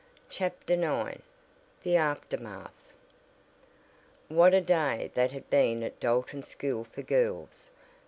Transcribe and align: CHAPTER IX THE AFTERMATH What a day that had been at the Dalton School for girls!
CHAPTER 0.31 0.73
IX 0.73 1.21
THE 1.83 1.95
AFTERMATH 1.95 2.73
What 4.29 4.55
a 4.55 4.59
day 4.59 5.11
that 5.13 5.31
had 5.31 5.47
been 5.51 5.83
at 5.83 5.99
the 5.99 6.07
Dalton 6.07 6.41
School 6.41 6.85
for 6.85 7.03
girls! 7.03 7.69